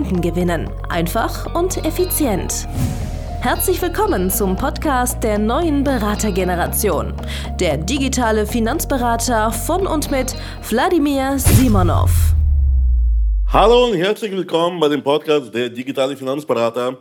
Kunden 0.00 0.22
gewinnen. 0.22 0.70
Einfach 0.88 1.54
und 1.54 1.84
effizient. 1.84 2.66
Herzlich 3.42 3.82
willkommen 3.82 4.30
zum 4.30 4.56
Podcast 4.56 5.22
der 5.22 5.38
neuen 5.38 5.84
Beratergeneration. 5.84 7.12
Der 7.60 7.76
digitale 7.76 8.46
Finanzberater 8.46 9.52
von 9.52 9.86
und 9.86 10.10
mit 10.10 10.34
Wladimir 10.70 11.38
Simonov. 11.38 12.10
Hallo 13.48 13.88
und 13.88 13.94
herzlich 13.94 14.32
willkommen 14.32 14.80
bei 14.80 14.88
dem 14.88 15.02
Podcast 15.02 15.54
der 15.54 15.68
digitale 15.68 16.16
Finanzberater, 16.16 16.96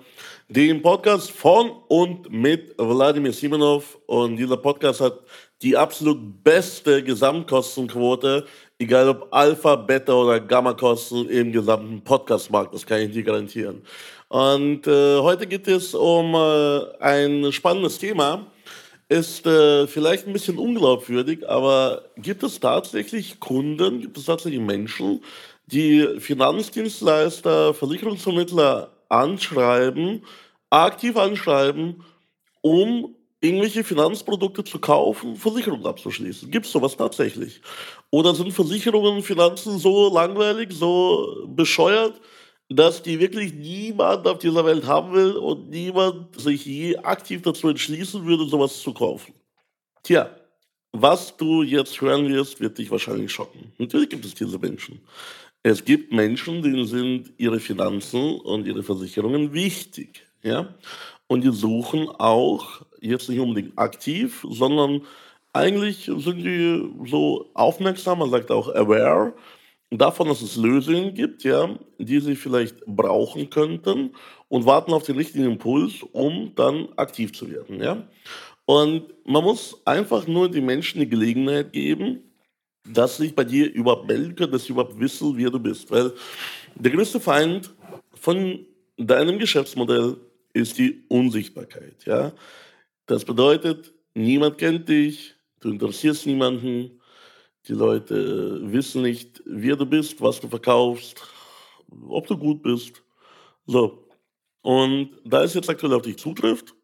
dem 0.49 0.81
Podcast 0.81 1.31
von 1.31 1.71
und 1.87 2.29
mit 2.29 2.75
Wladimir 2.77 3.31
Simonov. 3.31 3.97
Und 4.07 4.35
dieser 4.35 4.57
Podcast 4.57 4.99
hat 4.99 5.19
die 5.61 5.77
absolut 5.77 6.43
beste 6.43 7.01
Gesamtkostenquote 7.01 8.45
Egal 8.81 9.09
ob 9.09 9.27
Alpha, 9.31 9.75
Beta 9.75 10.13
oder 10.13 10.39
Gamma-Kosten 10.39 11.27
im 11.27 11.51
gesamten 11.51 12.01
Podcast-Markt, 12.01 12.73
das 12.73 12.85
kann 12.85 13.01
ich 13.01 13.11
dir 13.11 13.23
garantieren. 13.23 13.81
Und 14.29 14.87
äh, 14.87 15.19
heute 15.19 15.47
geht 15.47 15.67
es 15.67 15.93
um 15.93 16.33
äh, 16.33 16.85
ein 17.01 17.51
spannendes 17.51 17.97
Thema. 17.97 18.47
Ist 19.09 19.45
äh, 19.45 19.85
vielleicht 19.85 20.27
ein 20.27 20.31
bisschen 20.31 20.57
unglaubwürdig, 20.57 21.49
aber 21.49 22.03
gibt 22.15 22.41
es 22.41 22.61
tatsächlich 22.61 23.41
Kunden, 23.41 23.99
gibt 23.99 24.17
es 24.17 24.23
tatsächlich 24.23 24.61
Menschen, 24.61 25.19
die 25.65 26.17
Finanzdienstleister, 26.17 27.73
Versicherungsvermittler 27.73 28.91
anschreiben, 29.09 30.23
aktiv 30.69 31.17
anschreiben, 31.17 32.05
um 32.61 33.13
irgendwelche 33.41 33.83
Finanzprodukte 33.83 34.63
zu 34.63 34.79
kaufen, 34.79 35.35
Versicherungen 35.35 35.85
abzuschließen. 35.85 36.51
Gibt 36.51 36.65
es 36.65 36.71
sowas 36.71 36.97
tatsächlich? 36.97 37.61
Oder 38.11 38.35
sind 38.35 38.51
Versicherungen 38.51 39.17
und 39.17 39.23
Finanzen 39.23 39.77
so 39.79 40.13
langweilig, 40.13 40.73
so 40.73 41.45
bescheuert, 41.47 42.19
dass 42.69 43.01
die 43.01 43.19
wirklich 43.19 43.53
niemand 43.53 44.27
auf 44.27 44.39
dieser 44.39 44.65
Welt 44.65 44.85
haben 44.85 45.13
will 45.13 45.31
und 45.31 45.69
niemand 45.69 46.39
sich 46.39 46.65
je 46.65 46.97
aktiv 46.97 47.41
dazu 47.41 47.69
entschließen 47.69 48.25
würde, 48.25 48.45
sowas 48.45 48.79
zu 48.81 48.93
kaufen? 48.93 49.33
Tja, 50.03 50.29
was 50.91 51.35
du 51.37 51.63
jetzt 51.63 51.99
hören 52.01 52.27
wirst, 52.29 52.59
wird 52.59 52.77
dich 52.77 52.91
wahrscheinlich 52.91 53.31
schocken. 53.31 53.71
Natürlich 53.77 54.09
gibt 54.09 54.25
es 54.25 54.33
diese 54.33 54.57
Menschen. 54.59 55.01
Es 55.61 55.83
gibt 55.83 56.11
Menschen, 56.11 56.61
denen 56.61 56.85
sind 56.85 57.33
ihre 57.37 57.59
Finanzen 57.59 58.39
und 58.39 58.65
ihre 58.65 58.81
Versicherungen 58.81 59.53
wichtig. 59.53 60.25
Ja? 60.41 60.73
Und 61.27 61.43
die 61.43 61.51
suchen 61.51 62.07
auch, 62.09 62.81
jetzt 63.01 63.29
nicht 63.29 63.39
unbedingt 63.39 63.77
aktiv, 63.77 64.45
sondern 64.49 65.01
eigentlich 65.53 66.05
sind 66.05 66.37
die 66.37 66.89
so 67.05 67.49
aufmerksam, 67.53 68.19
man 68.19 68.29
sagt 68.29 68.51
auch 68.51 68.73
aware, 68.73 69.33
davon, 69.91 70.27
dass 70.27 70.41
es 70.41 70.55
Lösungen 70.55 71.13
gibt, 71.13 71.43
ja, 71.43 71.77
die 71.97 72.19
sie 72.19 72.35
vielleicht 72.35 72.85
brauchen 72.85 73.49
könnten 73.49 74.11
und 74.47 74.65
warten 74.65 74.93
auf 74.93 75.03
den 75.03 75.17
richtigen 75.17 75.45
Impuls, 75.45 76.03
um 76.11 76.53
dann 76.55 76.89
aktiv 76.95 77.33
zu 77.33 77.49
werden. 77.49 77.81
Ja. 77.81 78.07
Und 78.65 79.05
man 79.25 79.43
muss 79.43 79.81
einfach 79.85 80.27
nur 80.27 80.49
den 80.49 80.65
Menschen 80.65 80.99
die 80.99 81.09
Gelegenheit 81.09 81.73
geben, 81.73 82.21
dass 82.87 83.17
sie 83.17 83.23
sich 83.23 83.35
bei 83.35 83.43
dir 83.43 83.71
überhaupt 83.71 84.07
melden 84.07 84.35
können, 84.35 84.51
dass 84.51 84.65
sie 84.65 84.73
überhaupt 84.73 84.99
wissen, 84.99 85.35
wer 85.35 85.49
du 85.49 85.59
bist. 85.59 85.89
Weil 85.89 86.13
der 86.75 86.91
größte 86.91 87.19
Feind 87.19 87.73
von 88.13 88.65
deinem 88.97 89.39
Geschäftsmodell 89.39 90.17
ist 90.53 90.77
die 90.77 91.03
Unsichtbarkeit. 91.07 92.05
Ja? 92.05 92.31
Das 93.09 93.25
bedeutet, 93.25 93.91
niemand 94.13 94.59
kennt 94.59 94.87
dich, 94.87 95.33
du 95.61 95.71
interessierst 95.71 96.27
niemanden, 96.27 97.01
die 97.67 97.73
Leute 97.73 98.61
wissen 98.71 99.01
nicht, 99.01 99.41
wer 99.47 99.75
du 99.75 99.87
bist, 99.87 100.21
was 100.21 100.39
du 100.39 100.47
verkaufst, 100.47 101.19
ob 102.07 102.27
du 102.27 102.37
gut 102.37 102.61
bist. 102.61 103.01
So. 103.65 104.07
Und 104.61 105.09
da 105.25 105.43
es 105.43 105.55
jetzt 105.55 105.71
aktuell 105.71 105.93
auf 105.93 106.03
dich 106.03 106.17
zutrifft, 106.17 106.75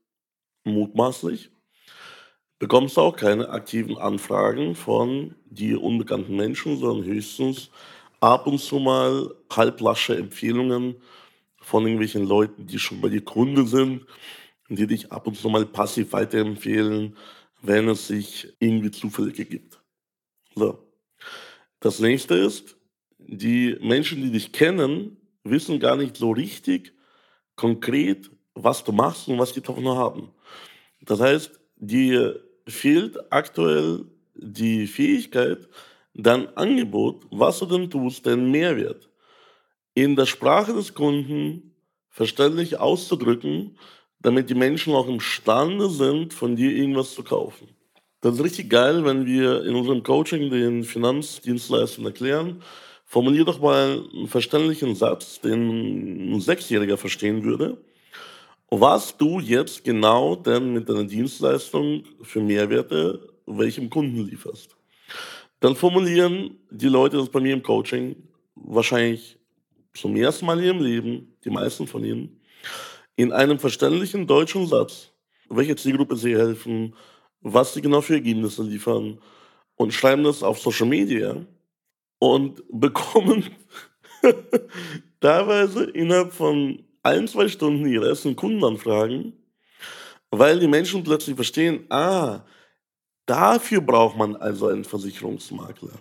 mutmaßlich, 0.64 1.52
bekommst 2.58 2.98
du 2.98 3.02
auch 3.02 3.16
keine 3.16 3.48
aktiven 3.50 3.96
Anfragen 3.96 4.74
von 4.74 5.36
dir 5.46 5.80
unbekannten 5.84 6.36
Menschen, 6.36 6.80
sondern 6.80 7.06
höchstens 7.06 7.70
ab 8.20 8.48
und 8.48 8.58
zu 8.58 8.80
mal 8.80 9.30
halblasche 9.52 10.18
Empfehlungen 10.18 10.96
von 11.62 11.84
irgendwelchen 11.84 12.26
Leuten, 12.26 12.66
die 12.66 12.80
schon 12.80 13.00
bei 13.00 13.10
dir 13.10 13.24
Kunde 13.24 13.68
sind, 13.68 14.08
die 14.70 14.88
dich 14.88 15.12
ab 15.12 15.28
und 15.28 15.36
zu 15.36 15.50
mal 15.50 15.66
passiv 15.66 16.14
weiterempfehlen, 16.14 17.16
wenn 17.62 17.88
es 17.88 18.08
sich 18.08 18.56
irgendwie 18.60 18.92
zufällig 18.92 19.40
ergibt. 19.40 19.80
So. 20.56 20.80
Das 21.80 22.00
nächste 22.00 22.36
ist, 22.36 22.78
die 23.18 23.78
Menschen, 23.82 24.22
die 24.22 24.32
dich 24.32 24.52
kennen, 24.52 25.18
wissen 25.44 25.80
gar 25.80 25.96
nicht 25.96 26.18
so 26.18 26.32
richtig 26.32 26.94
konkret, 27.56 28.32
was 28.54 28.84
du 28.84 28.92
machst 28.92 29.28
und 29.28 29.38
was 29.38 29.54
die 29.54 29.62
davon 29.62 29.88
haben. 29.88 30.32
Das 31.02 31.20
heißt, 31.20 31.60
dir 31.76 32.42
fehlt 32.68 33.32
aktuell 33.32 34.06
die 34.34 34.88
Fähigkeit, 34.88 35.68
dein 36.14 36.56
Angebot, 36.58 37.26
was 37.30 37.60
du 37.60 37.66
denn 37.66 37.90
tust, 37.90 38.26
den 38.26 38.50
Mehrwert 38.52 39.10
in 39.94 40.16
der 40.16 40.26
Sprache 40.26 40.74
des 40.74 40.94
Kunden 40.94 41.74
verständlich 42.10 42.80
auszudrücken, 42.80 43.78
damit 44.26 44.50
die 44.50 44.56
Menschen 44.56 44.96
auch 44.96 45.08
imstande 45.08 45.88
sind, 45.88 46.34
von 46.34 46.56
dir 46.56 46.72
irgendwas 46.72 47.14
zu 47.14 47.22
kaufen. 47.22 47.68
Das 48.22 48.34
ist 48.34 48.44
richtig 48.44 48.72
geil, 48.72 49.06
wenn 49.06 49.28
wir 49.28 49.64
in 49.64 49.76
unserem 49.76 50.02
Coaching 50.02 50.50
den 50.50 50.84
Finanzdienstleistern 50.84 52.06
erklären, 52.06 52.64
formulier 53.06 53.46
doch 53.46 53.60
mal 53.60 54.04
einen 54.16 54.28
verständlichen 54.28 54.96
Satz, 54.96 55.42
den 55.42 56.34
ein 56.34 56.42
Sechsjähriger 56.42 56.98
verstehen 56.98 57.44
würde, 57.44 57.78
was 58.72 59.16
du 59.16 59.40
jetzt 59.40 59.84
genau 59.84 60.36
denn 60.36 60.74
mit 60.74 60.90
deiner 60.90 61.04
Dienstleistung 61.04 62.04
für 62.24 62.42
Mehrwerte 62.42 63.30
welchem 63.46 63.92
Kunden 63.92 64.26
lieferst. 64.26 64.76
Dann 65.60 65.76
formulieren 65.76 66.58
die 66.72 66.90
Leute 66.90 67.18
das 67.18 67.30
bei 67.30 67.42
mir 67.42 67.54
im 67.54 67.62
Coaching 67.62 68.16
wahrscheinlich 68.56 69.38
zum 69.94 70.16
ersten 70.16 70.48
Mal 70.48 70.58
in 70.58 70.66
ihrem 70.66 70.84
Leben, 70.84 71.38
die 71.44 71.52
meisten 71.52 71.86
von 71.86 72.04
ihnen, 72.04 72.42
in 73.16 73.32
einem 73.32 73.60
verständlichen 73.60 74.28
deutschen 74.28 74.68
Satz, 74.68 75.12
welche 75.50 75.76
Zielgruppe 75.76 76.16
sie 76.16 76.36
helfen, 76.36 76.96
was 77.42 77.74
sie 77.74 77.82
genau 77.82 78.02
für 78.02 78.16
Ergebnisse 78.16 78.64
liefern 78.64 79.20
und 79.76 79.94
schreiben 79.94 80.24
das 80.24 80.44
auf 80.44 80.60
Social 80.60 80.88
Media 80.88 81.46
und 82.20 82.64
bekommen 82.70 83.46
teilweise 85.20 85.86
innerhalb 85.86 86.34
von 86.34 86.84
ein, 87.04 87.28
zwei 87.28 87.48
Stunden 87.48 87.86
ihre 87.86 88.10
ersten 88.10 88.36
Kundenanfragen, 88.36 89.34
weil 90.32 90.60
die 90.60 90.68
Menschen 90.68 91.04
plötzlich 91.04 91.36
verstehen, 91.36 91.86
ah, 91.90 92.42
dafür 93.28 93.82
braucht 93.82 94.18
man 94.18 94.36
also 94.36 94.68
einen 94.68 94.84
Versicherungsmakler. 94.84 95.94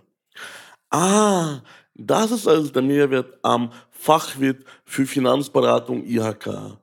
Ah, 0.90 1.60
das 1.94 2.30
ist 2.30 2.48
also 2.48 2.70
der 2.70 2.82
Mehrwert 2.82 3.38
am 3.42 3.70
Fachwirt 3.90 4.64
für 4.84 5.06
Finanzberatung 5.06 6.04
IHK. 6.04 6.78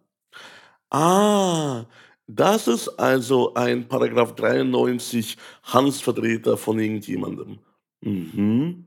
Ah, 0.91 1.85
das 2.27 2.67
ist 2.67 2.89
also 2.99 3.53
ein 3.53 3.87
Paragraph 3.87 4.35
93 4.35 5.37
Handelsvertreter 5.63 6.57
von 6.57 6.79
irgendjemandem. 6.79 7.59
Mhm. 8.01 8.85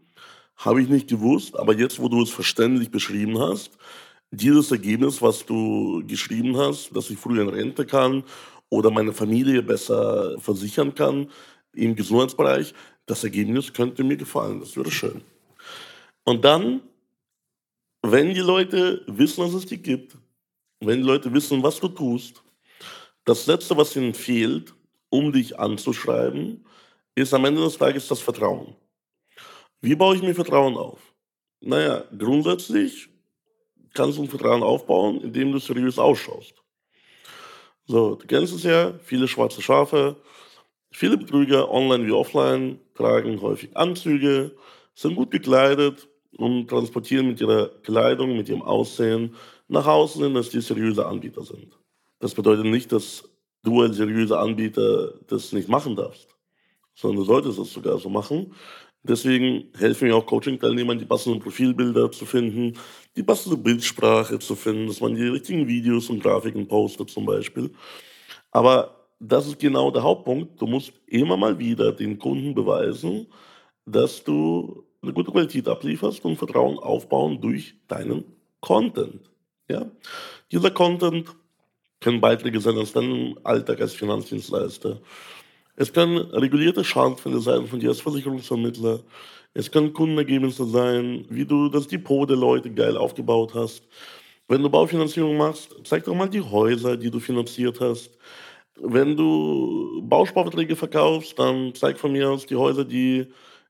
Habe 0.56 0.82
ich 0.82 0.88
nicht 0.88 1.08
gewusst, 1.08 1.58
aber 1.58 1.74
jetzt, 1.74 1.98
wo 2.00 2.08
du 2.08 2.22
es 2.22 2.30
verständlich 2.30 2.90
beschrieben 2.90 3.38
hast, 3.38 3.72
dieses 4.30 4.70
Ergebnis, 4.70 5.22
was 5.22 5.46
du 5.46 6.02
geschrieben 6.06 6.56
hast, 6.58 6.94
dass 6.94 7.08
ich 7.10 7.18
früher 7.18 7.42
in 7.42 7.48
Rente 7.48 7.86
kann 7.86 8.24
oder 8.68 8.90
meine 8.90 9.12
Familie 9.12 9.62
besser 9.62 10.38
versichern 10.40 10.94
kann 10.94 11.30
im 11.74 11.96
Gesundheitsbereich, 11.96 12.74
das 13.06 13.24
Ergebnis 13.24 13.72
könnte 13.72 14.04
mir 14.04 14.16
gefallen. 14.16 14.60
Das 14.60 14.76
wäre 14.76 14.90
schön. 14.90 15.22
Und 16.24 16.44
dann, 16.44 16.82
wenn 18.02 18.34
die 18.34 18.40
Leute 18.40 19.02
wissen, 19.06 19.42
dass 19.42 19.54
es 19.54 19.66
dich 19.66 19.82
gibt, 19.82 20.16
wenn 20.86 21.02
Leute 21.02 21.32
wissen, 21.32 21.62
was 21.62 21.80
du 21.80 21.88
tust, 21.88 22.42
das 23.24 23.46
Letzte, 23.46 23.76
was 23.76 23.96
ihnen 23.96 24.14
fehlt, 24.14 24.74
um 25.08 25.32
dich 25.32 25.58
anzuschreiben, 25.58 26.64
ist 27.14 27.32
am 27.32 27.44
Ende 27.44 27.62
des 27.62 27.78
Tages 27.78 28.08
das 28.08 28.20
Vertrauen. 28.20 28.74
Wie 29.80 29.94
baue 29.94 30.16
ich 30.16 30.22
mir 30.22 30.34
Vertrauen 30.34 30.76
auf? 30.76 31.00
Naja, 31.60 32.04
grundsätzlich 32.18 33.08
kannst 33.94 34.18
du 34.18 34.22
ein 34.22 34.28
Vertrauen 34.28 34.62
aufbauen, 34.62 35.20
indem 35.20 35.52
du 35.52 35.58
seriös 35.58 35.98
ausschaust. 35.98 36.54
So, 37.86 38.16
du 38.16 38.26
kennst 38.26 38.54
es 38.54 38.64
ja, 38.64 38.94
viele 39.02 39.28
schwarze 39.28 39.62
Schafe, 39.62 40.16
viele 40.90 41.16
Betrüger, 41.16 41.70
online 41.70 42.06
wie 42.06 42.12
offline, 42.12 42.80
tragen 42.94 43.40
häufig 43.40 43.76
Anzüge, 43.76 44.56
sind 44.94 45.16
gut 45.16 45.30
gekleidet 45.30 46.08
und 46.36 46.68
transportieren 46.68 47.28
mit 47.28 47.40
ihrer 47.40 47.68
Kleidung, 47.82 48.36
mit 48.36 48.48
ihrem 48.48 48.62
Aussehen 48.62 49.34
nach 49.68 49.86
außen 49.86 50.22
hin, 50.22 50.34
dass 50.34 50.50
die 50.50 50.60
seriöse 50.60 51.06
Anbieter 51.06 51.42
sind. 51.42 51.78
Das 52.18 52.34
bedeutet 52.34 52.66
nicht, 52.66 52.92
dass 52.92 53.24
du 53.62 53.80
als 53.82 53.96
seriöser 53.96 54.40
Anbieter 54.40 55.14
das 55.26 55.52
nicht 55.52 55.68
machen 55.68 55.96
darfst, 55.96 56.28
sondern 56.94 57.18
du 57.18 57.24
solltest 57.24 57.58
es 57.58 57.72
sogar 57.72 57.98
so 57.98 58.08
machen. 58.08 58.54
Deswegen 59.02 59.70
helfen 59.76 60.08
mir 60.08 60.16
auch 60.16 60.24
Coaching-Teilnehmern, 60.24 60.98
die 60.98 61.04
passenden 61.04 61.40
Profilbilder 61.40 62.10
zu 62.10 62.24
finden, 62.24 62.72
die 63.16 63.22
passende 63.22 63.58
Bildsprache 63.58 64.38
zu 64.38 64.56
finden, 64.56 64.86
dass 64.86 65.00
man 65.00 65.14
die 65.14 65.26
richtigen 65.26 65.68
Videos 65.68 66.08
und 66.08 66.22
Grafiken 66.22 66.66
postet 66.66 67.10
zum 67.10 67.26
Beispiel. 67.26 67.70
Aber 68.50 69.08
das 69.20 69.46
ist 69.46 69.58
genau 69.58 69.90
der 69.90 70.02
Hauptpunkt. 70.02 70.60
Du 70.60 70.66
musst 70.66 70.92
immer 71.06 71.36
mal 71.36 71.58
wieder 71.58 71.92
den 71.92 72.18
Kunden 72.18 72.54
beweisen, 72.54 73.26
dass 73.84 74.24
du 74.24 74.84
eine 75.02 75.12
gute 75.12 75.30
Qualität 75.30 75.68
ablieferst 75.68 76.24
und 76.24 76.36
Vertrauen 76.36 76.78
aufbauen 76.78 77.40
durch 77.40 77.74
deinen 77.86 78.24
Content. 78.60 79.33
Ja? 79.68 79.86
Dieser 80.50 80.70
Content 80.70 81.28
können 82.00 82.20
Beiträge 82.20 82.60
sein 82.60 82.76
aus 82.76 82.92
deinem 82.92 83.38
Alltag 83.44 83.80
als 83.80 83.94
Finanzdienstleister. 83.94 85.00
Es 85.76 85.92
können 85.92 86.18
regulierte 86.18 86.84
Schadensfälle 86.84 87.40
sein 87.40 87.66
von 87.66 87.80
dir 87.80 87.88
als 87.88 88.00
Versicherungsvermittler. 88.00 89.00
Es 89.54 89.70
können 89.70 89.92
Kundenergebnisse 89.92 90.66
sein, 90.66 91.24
wie 91.30 91.46
du 91.46 91.68
das 91.68 91.86
Depot 91.86 92.28
der 92.28 92.36
Leute 92.36 92.70
geil 92.72 92.96
aufgebaut 92.96 93.54
hast. 93.54 93.82
Wenn 94.48 94.62
du 94.62 94.68
Baufinanzierung 94.68 95.36
machst, 95.36 95.74
zeig 95.84 96.04
doch 96.04 96.14
mal 96.14 96.28
die 96.28 96.42
Häuser, 96.42 96.96
die 96.96 97.10
du 97.10 97.18
finanziert 97.18 97.80
hast. 97.80 98.10
Wenn 98.76 99.16
du 99.16 100.02
Bausparverträge 100.02 100.76
verkaufst, 100.76 101.38
dann 101.38 101.74
zeig 101.74 101.98
von 101.98 102.12
mir 102.12 102.30
aus 102.30 102.44
die 102.46 102.56
Häuser, 102.56 102.84
die 102.84 103.26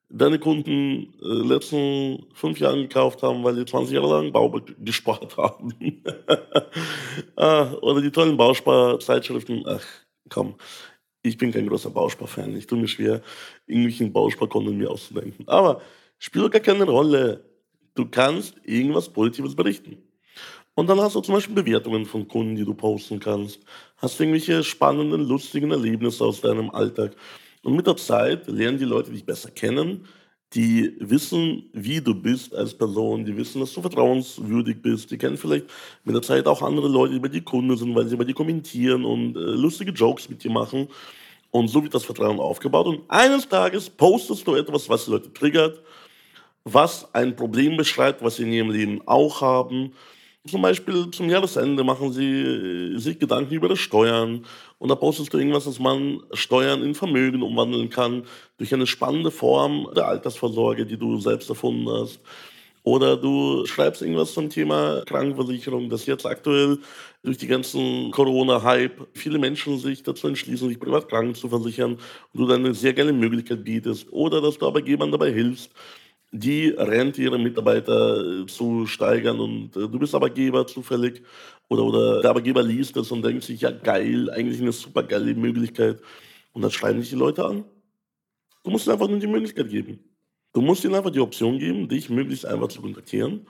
deine 0.08 0.38
Kunden 0.38 1.14
äh, 1.20 1.48
letzten 1.48 2.26
fünf 2.34 2.58
Jahren 2.60 2.82
gekauft 2.82 3.22
haben, 3.22 3.42
weil 3.44 3.54
sie 3.54 3.64
20 3.64 3.94
Jahre 3.94 4.08
lang 4.08 4.32
Bau 4.32 4.50
gespart 4.78 5.36
haben. 5.36 5.72
ah, 7.36 7.72
oder 7.82 8.00
die 8.00 8.10
tollen 8.10 8.36
Bausparzeitschriften. 8.36 9.64
Ach, 9.66 9.84
komm. 10.28 10.54
Ich 11.22 11.38
bin 11.38 11.52
kein 11.52 11.66
großer 11.66 11.90
Bausparfan. 11.90 12.54
Ich 12.54 12.66
tue 12.66 12.78
mir 12.78 12.88
schwer, 12.88 13.22
irgendwelchen 13.66 14.12
Bausparkonten 14.12 14.76
mir 14.76 14.90
auszudenken. 14.90 15.48
Aber 15.48 15.80
spielt 16.18 16.52
gar 16.52 16.60
keine 16.60 16.84
Rolle. 16.84 17.44
Du 17.94 18.06
kannst 18.06 18.56
irgendwas 18.64 19.08
Positives 19.08 19.54
berichten. 19.54 20.02
Und 20.74 20.88
dann 20.88 21.00
hast 21.00 21.14
du 21.14 21.20
zum 21.20 21.34
Beispiel 21.34 21.54
Bewertungen 21.54 22.04
von 22.04 22.26
Kunden, 22.26 22.56
die 22.56 22.64
du 22.64 22.74
posten 22.74 23.20
kannst. 23.20 23.60
Hast 23.96 24.20
irgendwelche 24.20 24.64
spannenden, 24.64 25.22
lustigen 25.26 25.70
Erlebnisse 25.70 26.24
aus 26.24 26.40
deinem 26.40 26.70
Alltag. 26.70 27.14
Und 27.64 27.76
mit 27.76 27.86
der 27.86 27.96
Zeit 27.96 28.46
lernen 28.46 28.78
die 28.78 28.84
Leute 28.84 29.10
dich 29.10 29.24
besser 29.24 29.50
kennen. 29.50 30.06
Die 30.52 30.94
wissen, 31.00 31.70
wie 31.72 32.00
du 32.00 32.14
bist 32.14 32.54
als 32.54 32.76
Person. 32.76 33.24
Die 33.24 33.36
wissen, 33.36 33.60
dass 33.60 33.72
du 33.72 33.80
vertrauenswürdig 33.80 34.80
bist. 34.80 35.10
Die 35.10 35.18
kennen 35.18 35.36
vielleicht 35.36 35.66
mit 36.04 36.14
der 36.14 36.22
Zeit 36.22 36.46
auch 36.46 36.62
andere 36.62 36.88
Leute, 36.88 37.14
die 37.14 37.18
bei 37.18 37.28
dir 37.28 37.42
Kunden 37.42 37.76
sind, 37.76 37.94
weil 37.94 38.06
sie 38.06 38.16
bei 38.16 38.24
dir 38.24 38.34
kommentieren 38.34 39.04
und 39.04 39.36
äh, 39.36 39.40
lustige 39.40 39.90
Jokes 39.90 40.28
mit 40.28 40.44
dir 40.44 40.50
machen. 40.50 40.88
Und 41.50 41.68
so 41.68 41.82
wird 41.82 41.94
das 41.94 42.04
Vertrauen 42.04 42.38
aufgebaut. 42.38 42.86
Und 42.86 43.02
eines 43.08 43.48
Tages 43.48 43.88
postest 43.88 44.46
du 44.46 44.54
etwas, 44.54 44.88
was 44.88 45.06
die 45.06 45.12
Leute 45.12 45.32
triggert, 45.32 45.80
was 46.64 47.12
ein 47.14 47.34
Problem 47.34 47.76
beschreibt, 47.76 48.22
was 48.22 48.36
sie 48.36 48.44
in 48.44 48.52
ihrem 48.52 48.70
Leben 48.70 49.00
auch 49.06 49.40
haben 49.40 49.92
zum 50.46 50.60
Beispiel 50.62 51.10
zum 51.10 51.30
Jahresende 51.30 51.84
machen 51.84 52.12
sie 52.12 52.42
äh, 52.42 52.98
sich 52.98 53.18
Gedanken 53.18 53.54
über 53.54 53.68
das 53.68 53.78
Steuern 53.78 54.44
und 54.78 54.88
da 54.90 54.94
postest 54.94 55.32
du 55.32 55.38
irgendwas, 55.38 55.64
dass 55.64 55.78
man 55.78 56.20
Steuern 56.32 56.82
in 56.82 56.94
Vermögen 56.94 57.42
umwandeln 57.42 57.88
kann 57.88 58.24
durch 58.58 58.74
eine 58.74 58.86
spannende 58.86 59.30
Form 59.30 59.88
der 59.96 60.06
Altersvorsorge, 60.06 60.84
die 60.84 60.98
du 60.98 61.18
selbst 61.18 61.48
erfunden 61.48 61.88
hast. 61.88 62.20
Oder 62.82 63.16
du 63.16 63.64
schreibst 63.64 64.02
irgendwas 64.02 64.34
zum 64.34 64.50
Thema 64.50 65.02
Krankenversicherung, 65.06 65.88
dass 65.88 66.04
jetzt 66.04 66.26
aktuell 66.26 66.78
durch 67.22 67.38
die 67.38 67.46
ganzen 67.46 68.10
Corona-Hype 68.10 69.08
viele 69.14 69.38
Menschen 69.38 69.78
sich 69.78 70.02
dazu 70.02 70.28
entschließen, 70.28 70.68
sich 70.68 70.78
privat 70.78 71.08
kranken 71.08 71.34
zu 71.34 71.48
versichern 71.48 71.92
und 71.94 72.00
du 72.34 72.46
dann 72.46 72.62
eine 72.62 72.74
sehr 72.74 72.92
geile 72.92 73.14
Möglichkeit 73.14 73.64
bietest. 73.64 74.12
Oder 74.12 74.42
dass 74.42 74.58
du 74.58 74.66
Arbeitgebern 74.66 75.10
dabei 75.10 75.32
hilfst, 75.32 75.70
die 76.36 76.70
Rente 76.70 77.22
ihrer 77.22 77.38
Mitarbeiter 77.38 78.42
äh, 78.42 78.46
zu 78.46 78.86
steigern 78.86 79.38
und 79.38 79.76
äh, 79.76 79.88
du 79.88 79.98
bist 80.00 80.16
Arbeitgeber 80.16 80.66
zufällig 80.66 81.22
oder, 81.68 81.84
oder 81.84 82.20
der 82.22 82.30
Arbeitgeber 82.30 82.62
liest 82.62 82.96
das 82.96 83.12
und 83.12 83.22
denkt 83.22 83.44
sich, 83.44 83.60
ja 83.60 83.70
geil, 83.70 84.28
eigentlich 84.30 84.60
eine 84.60 84.72
super 84.72 85.04
geile 85.04 85.34
Möglichkeit. 85.34 86.00
Und 86.52 86.62
dann 86.62 86.72
schreiben 86.72 86.98
dich 86.98 87.10
die 87.10 87.14
Leute 87.14 87.44
an. 87.44 87.64
Du 88.64 88.70
musst 88.70 88.86
ihnen 88.86 88.94
einfach 88.94 89.08
nur 89.08 89.20
die 89.20 89.28
Möglichkeit 89.28 89.68
geben. 89.68 90.00
Du 90.52 90.60
musst 90.60 90.84
ihnen 90.84 90.96
einfach 90.96 91.10
die 91.10 91.20
Option 91.20 91.58
geben, 91.58 91.88
dich 91.88 92.10
möglichst 92.10 92.46
einfach 92.46 92.68
zu 92.68 92.80
kontaktieren, 92.80 93.46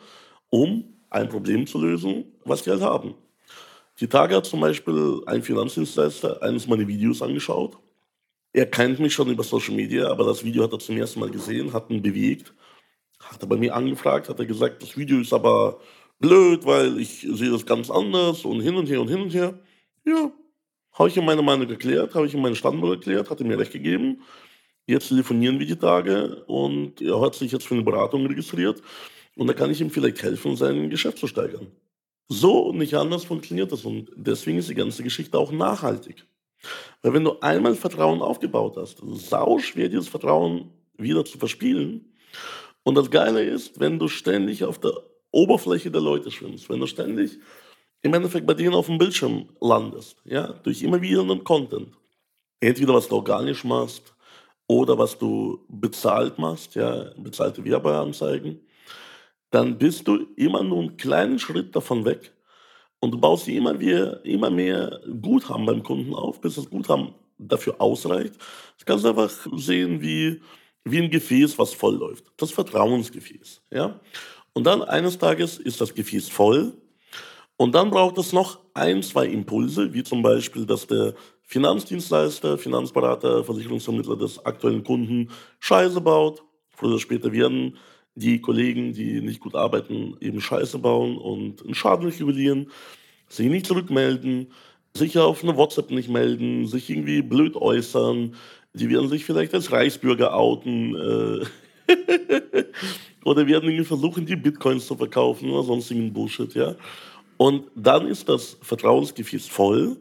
um 0.51 0.85
ein 1.09 1.29
Problem 1.31 1.67
zu 1.67 1.81
lösen, 1.81 2.25
was 2.45 2.63
die 2.63 2.71
halt 2.71 2.83
haben. 2.83 3.15
Die 3.99 4.09
Tage 4.09 4.37
hat 4.37 4.45
zum 4.45 4.61
Beispiel 4.61 5.23
ein 5.27 5.43
Finanzdienstleister 5.43 6.43
eines 6.43 6.67
meiner 6.67 6.87
Videos 6.87 7.23
angeschaut. 7.23 7.79
Er 8.53 8.67
kennt 8.67 9.01
mich 9.01 9.15
schon 9.15 9.31
über 9.31 9.43
Social 9.43 9.75
Media, 9.75 10.11
aber 10.11 10.25
das 10.25 10.45
Video 10.45 10.65
hat 10.65 10.73
er 10.73 10.79
zum 10.79 10.97
ersten 10.97 11.21
Mal 11.21 11.31
gesehen, 11.31 11.73
hat 11.73 11.91
ihn 11.91 12.03
bewegt 12.03 12.53
hat 13.31 13.43
er 13.43 13.49
bei 13.49 13.57
mir 13.57 13.75
angefragt, 13.75 14.29
hat 14.29 14.39
er 14.39 14.47
gesagt, 14.47 14.83
das 14.83 14.97
Video 14.97 15.21
ist 15.21 15.33
aber 15.33 15.81
blöd, 16.19 16.65
weil 16.65 16.99
ich 16.99 17.21
sehe 17.21 17.51
das 17.51 17.67
ganz 17.67 17.91
anders 17.91 18.45
und 18.45 18.61
hin 18.61 18.77
und 18.77 18.89
her 18.89 19.01
und 19.01 19.09
hin 19.09 19.21
und 19.21 19.35
her. 19.35 19.59
Ja, 20.05 20.33
habe 20.93 21.09
ich 21.09 21.17
ihm 21.17 21.25
meine 21.25 21.43
Meinung 21.43 21.69
erklärt, 21.69 22.15
habe 22.15 22.27
ich 22.27 22.35
ihm 22.35 22.43
meinen 22.43 22.57
Standpunkt 22.57 22.97
erklärt, 22.97 23.31
hat 23.31 23.41
er 23.41 23.47
mir 23.47 23.59
recht 23.59 23.73
gegeben. 23.73 24.23
Jetzt 24.87 25.09
telefonieren 25.09 25.59
wir 25.59 25.67
die 25.67 25.77
Tage 25.77 26.45
und 26.47 27.01
er 27.01 27.21
hat 27.21 27.35
sich 27.35 27.53
jetzt 27.53 27.67
für 27.67 27.75
eine 27.75 27.83
Beratung 27.83 28.27
registriert 28.27 28.83
und 29.35 29.47
da 29.47 29.55
kann 29.55 29.71
ich 29.71 29.81
ihm 29.81 29.91
vielleicht 29.91 30.23
helfen, 30.23 30.57
sein 30.57 30.91
Geschäft 30.91 31.19
zu 31.19 31.27
steigern. 31.27 31.69
So 32.29 32.69
und 32.69 32.79
nicht 32.79 32.95
anders 32.95 33.25
funktioniert 33.25 33.73
das 33.73 33.85
und 33.85 34.11
deswegen 34.15 34.59
ist 34.59 34.69
die 34.69 34.75
ganze 34.75 35.03
Geschichte 35.03 35.39
auch 35.39 35.53
nachhaltig. 35.53 36.27
Weil 37.03 37.13
wenn 37.15 37.25
du 37.25 37.39
einmal 37.41 37.75
Vertrauen 37.75 38.23
aufgebaut 38.23 38.77
hast, 38.77 39.03
sau 39.03 39.59
schwer 39.59 39.89
dieses 39.89 40.09
Vertrauen 40.09 40.71
wieder 40.97 41.25
zu 41.25 41.39
verspielen 41.39 42.15
und 42.85 42.95
das 42.95 43.11
Geile 43.11 43.43
ist, 43.43 43.81
wenn 43.81 43.99
du 43.99 44.09
ständig 44.09 44.65
auf 44.65 44.79
der 44.79 44.93
Oberfläche 45.31 45.91
der 45.91 46.01
Leute 46.01 46.31
schwimmst, 46.31 46.71
wenn 46.71 46.81
du 46.81 46.87
ständig 46.87 47.39
im 48.03 48.15
Endeffekt 48.15 48.47
bei 48.47 48.55
denen 48.55 48.75
auf 48.75 48.87
dem 48.87 48.99
Bildschirm 48.99 49.49
landest, 49.61 50.17
ja, 50.25 50.53
durch 50.63 50.83
immer 50.83 51.01
wieder 51.01 51.23
einen 51.23 51.43
Content. 51.43 51.89
Entweder 52.61 52.95
was 52.95 53.09
du 53.09 53.17
organisch 53.17 53.65
machst 53.65 54.15
oder 54.67 54.97
was 54.97 55.19
du 55.19 55.65
bezahlt 55.69 56.39
machst, 56.39 56.75
ja, 56.75 57.11
bezahlte 57.17 57.65
Werbeanzeigen, 57.65 58.61
dann 59.51 59.79
bist 59.79 60.07
du 60.07 60.27
immer 60.37 60.63
nur 60.63 60.81
einen 60.81 60.97
kleinen 60.97 61.39
Schritt 61.39 61.75
davon 61.75 62.05
weg 62.05 62.33
und 63.01 63.13
du 63.13 63.19
baust 63.19 63.49
immer, 63.49 63.75
mehr, 63.75 64.25
immer 64.25 64.51
mehr 64.51 65.01
Guthaben 65.23 65.67
beim 65.67 65.83
Kunden 65.83 66.15
auf, 66.15 66.41
bis 66.41 66.57
das 66.57 66.69
Guthaben 66.69 67.15
dafür 67.39 67.81
ausreicht. 67.81 68.35
Das 68.77 68.85
kannst 68.85 69.05
du 69.05 69.09
einfach 69.09 69.31
sehen, 69.57 70.01
wie 70.01 70.41
wie 70.85 71.01
ein 71.01 71.11
Gefäß, 71.11 71.59
was 71.59 71.73
voll 71.73 71.97
läuft. 71.97 72.25
Das 72.37 72.51
Vertrauensgefäß. 72.51 73.63
Ja? 73.71 74.01
Und 74.53 74.65
dann 74.65 74.83
eines 74.83 75.19
Tages 75.19 75.59
ist 75.59 75.81
das 75.81 75.95
Gefäß 75.95 76.29
voll 76.29 76.75
und 77.57 77.75
dann 77.75 77.91
braucht 77.91 78.19
es 78.19 78.33
noch 78.33 78.59
ein, 78.75 79.03
zwei 79.03 79.27
Impulse, 79.27 79.95
wie 79.95 80.03
zum 80.03 80.23
Beispiel, 80.23 80.67
dass 80.67 80.87
der 80.87 81.15
Finanzdienstleister, 81.43 82.59
Finanzberater, 82.59 83.45
Versicherungsvermittler 83.45 84.17
des 84.17 84.45
aktuellen 84.45 84.83
Kunden 84.83 85.31
Scheiße 85.61 86.01
baut. 86.01 86.43
Früher 86.71 86.91
oder 86.91 86.99
später 86.99 87.33
werden 87.33 87.77
die 88.17 88.41
Kollegen, 88.41 88.93
die 88.93 89.21
nicht 89.21 89.41
gut 89.41 89.55
arbeiten, 89.55 90.17
eben 90.21 90.41
Scheiße 90.41 90.79
bauen 90.79 91.17
und 91.17 91.63
einen 91.63 91.75
Schaden 91.75 92.09
regulieren, 92.09 92.71
sich 93.29 93.49
nicht 93.49 93.67
zurückmelden, 93.67 94.53
sich 94.97 95.19
auf 95.19 95.43
eine 95.43 95.57
WhatsApp 95.57 95.91
nicht 95.91 96.09
melden, 96.09 96.67
sich 96.67 96.91
irgendwie 96.91 97.23
blöd 97.23 97.57
äußern, 97.57 98.35
die 98.75 98.91
werden 98.91 99.09
sich 99.09 99.25
vielleicht 99.25 99.55
als 99.55 99.73
Reichsbürger 99.73 100.35
outen 100.35 100.95
äh, 100.95 101.45
oder 103.25 103.47
werden 103.47 103.71
irgendwie 103.71 103.85
versuchen, 103.85 104.27
die 104.27 104.37
Bitcoins 104.37 104.87
zu 104.87 104.97
verkaufen 104.97 105.51
oder 105.51 105.63
sonstigen 105.63 106.13
Bullshit, 106.13 106.55
ja. 106.55 106.75
Und 107.37 107.65
dann 107.75 108.07
ist 108.07 108.29
das 108.29 108.59
Vertrauensgefäß 108.63 109.49
voll 109.49 109.97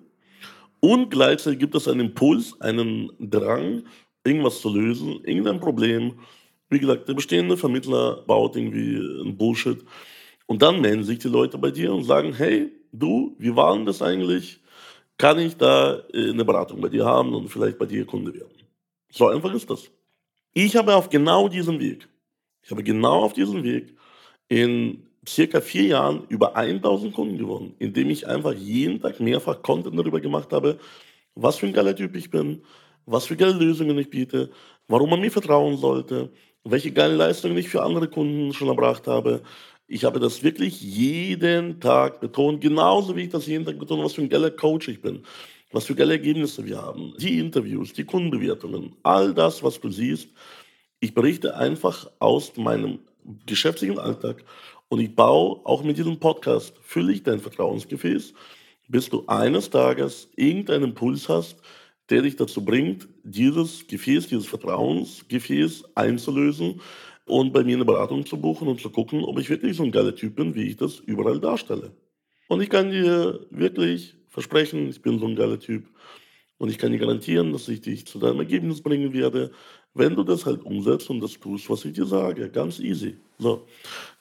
und 0.80 1.10
gleichzeitig 1.10 1.60
gibt 1.60 1.76
es 1.76 1.88
einen 1.88 2.02
Impuls, 2.02 2.60
einen 2.60 3.10
Drang, 3.18 3.84
irgendwas 4.26 4.60
zu 4.60 4.70
lösen, 4.70 5.22
irgendein 5.24 5.60
Problem. 5.60 6.20
Wie 6.70 6.80
gesagt, 6.80 7.08
der 7.08 7.14
bestehende 7.14 7.56
Vermittler 7.56 8.24
baut 8.28 8.56
irgendwie 8.56 8.98
ein 8.98 9.38
Bullshit. 9.38 9.84
Und 10.46 10.62
dann 10.62 10.82
melden 10.82 11.04
sich 11.04 11.20
die 11.20 11.30
Leute 11.30 11.58
bei 11.58 11.72
dir 11.72 11.94
und 11.94 12.04
sagen, 12.04 12.34
hey, 12.34 12.70
du, 12.92 13.36
wie 13.40 13.56
war 13.56 13.74
denn 13.76 13.86
das 13.86 14.02
eigentlich? 14.02 14.60
Kann 15.18 15.40
ich 15.40 15.56
da 15.56 16.02
äh, 16.14 16.32
eine 16.32 16.44
Beratung 16.44 16.82
bei 16.82 16.90
dir 16.90 17.06
haben 17.06 17.34
und 17.34 17.48
vielleicht 17.48 17.78
bei 17.78 17.86
dir 17.86 18.06
Kunde 18.06 18.34
werden? 18.34 18.63
So 19.16 19.28
einfach 19.28 19.54
ist 19.54 19.70
das. 19.70 19.92
Ich 20.56 20.76
habe 20.76 20.96
auf 20.96 21.08
genau 21.08 21.48
diesem 21.48 21.80
Weg, 21.80 22.10
ich 22.64 22.72
habe 22.72 22.84
genau 22.84 23.22
auf 23.22 23.34
diesem 23.34 23.64
Weg 23.64 23.96
in 24.50 25.06
circa 25.28 25.62
vier 25.62 25.84
Jahren 25.84 26.26
über 26.30 26.56
1000 26.56 27.14
Kunden 27.14 27.38
gewonnen, 27.38 27.76
indem 27.78 28.10
ich 28.10 28.28
einfach 28.28 28.54
jeden 28.54 29.00
Tag 29.00 29.20
mehrfach 29.20 29.62
Content 29.62 30.00
darüber 30.00 30.20
gemacht 30.20 30.52
habe, 30.52 30.80
was 31.36 31.58
für 31.58 31.68
ein 31.68 31.74
geiler 31.74 31.96
Typ 31.96 32.16
ich 32.16 32.32
bin, 32.32 32.64
was 33.06 33.28
für 33.28 33.36
geile 33.36 33.54
Lösungen 33.54 34.00
ich 34.00 34.10
biete, 34.10 34.50
warum 34.88 35.12
man 35.12 35.22
mir 35.22 35.32
vertrauen 35.32 35.78
sollte, 35.78 36.32
welche 36.64 36.92
geile 36.92 37.16
Leistungen 37.16 37.58
ich 37.58 37.70
für 37.70 37.84
andere 37.84 38.08
Kunden 38.08 38.52
schon 38.52 38.68
erbracht 38.70 39.06
habe. 39.06 39.44
Ich 39.86 40.06
habe 40.06 40.20
das 40.20 40.42
wirklich 40.42 40.82
jeden 40.82 41.80
Tag 41.80 42.20
betont, 42.20 42.62
genauso 42.62 43.16
wie 43.16 43.24
ich 43.24 43.30
das 43.30 43.46
jeden 43.46 43.66
Tag 43.66 43.78
betone, 43.78 44.04
was 44.04 44.14
für 44.14 44.24
ein 44.24 44.30
geiler 44.30 44.50
Coach 44.50 44.88
ich 44.88 45.02
bin, 45.02 45.24
was 45.74 45.86
für 45.86 45.96
geile 45.96 46.14
Ergebnisse 46.14 46.66
wir 46.66 46.82
haben, 46.82 47.14
die 47.18 47.40
Interviews, 47.40 47.94
die 47.94 48.06
Kundenbewertungen, 48.06 48.96
all 49.02 49.34
das, 49.34 49.64
was 49.64 49.82
du 49.82 49.90
siehst. 49.90 50.30
Ich 51.00 51.14
berichte 51.14 51.58
einfach 51.58 52.10
aus 52.20 52.56
meinem 52.56 53.00
geschäftlichen 53.46 54.00
Alltag 54.00 54.46
und 54.88 55.00
ich 55.00 55.14
baue 55.16 55.60
auch 55.66 55.84
mit 55.84 55.98
diesem 55.98 56.20
Podcast, 56.20 56.76
fülle 56.84 57.12
ich 57.14 57.24
dein 57.24 57.40
Vertrauensgefäß, 57.40 58.34
bis 58.88 59.10
du 59.10 59.26
eines 59.26 59.70
Tages 59.70 60.30
irgendeinen 60.36 60.84
Impuls 60.84 61.28
hast, 61.28 61.58
der 62.10 62.22
dich 62.22 62.36
dazu 62.36 62.64
bringt, 62.64 63.08
dieses 63.24 63.88
Gefäß, 63.88 64.28
dieses 64.28 64.46
Vertrauensgefäß 64.46 65.96
einzulösen 65.96 66.82
und 67.26 67.52
bei 67.52 67.64
mir 67.64 67.78
eine 67.78 67.86
Beratung 67.86 68.26
zu 68.26 68.40
buchen 68.40 68.68
und 68.68 68.80
zu 68.80 68.92
gucken, 68.92 69.24
ob 69.24 69.40
ich 69.40 69.50
wirklich 69.50 69.76
so 69.76 69.84
ein 69.84 69.92
geiler 69.92 70.14
Typ 70.14 70.36
bin, 70.36 70.54
wie 70.54 70.68
ich 70.68 70.78
das 70.78 71.00
überall 71.00 71.40
darstelle. 71.40 71.92
Und 72.48 72.62
ich 72.62 72.70
kann 72.70 72.92
dir 72.92 73.48
wirklich 73.50 74.16
versprechen, 74.34 74.90
ich 74.90 75.02
bin 75.02 75.20
so 75.20 75.28
ein 75.28 75.36
geiler 75.36 75.60
Typ. 75.60 75.86
Und 76.58 76.70
ich 76.70 76.78
kann 76.78 76.92
dir 76.92 76.98
garantieren, 76.98 77.54
dass 77.54 77.68
ich 77.68 77.82
dich 77.82 78.06
zu 78.08 78.18
deinem 78.20 78.40
Ergebnis 78.40 78.82
bringen 78.82 79.14
werde, 79.14 79.52
wenn 79.94 80.16
du 80.16 80.24
das 80.24 80.46
halt 80.46 80.64
umsetzt 80.64 81.10
und 81.10 81.20
das 81.20 81.40
tust, 81.40 81.70
was 81.70 81.86
ich 81.86 81.94
dir 81.94 82.06
sage. 82.06 82.50
Ganz 82.50 82.80
easy. 82.80 83.16
So. 83.38 83.68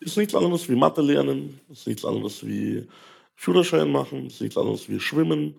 Ist 0.00 0.18
nichts 0.18 0.34
anderes 0.34 0.68
wie 0.68 0.74
Mathe 0.74 1.00
lernen, 1.00 1.60
ist 1.70 1.86
nichts 1.86 2.04
anderes 2.04 2.46
wie 2.46 2.86
Führerschein 3.36 3.90
machen, 3.90 4.26
ist 4.26 4.42
nichts 4.42 4.58
anderes 4.58 4.88
wie 4.88 5.00
Schwimmen 5.00 5.54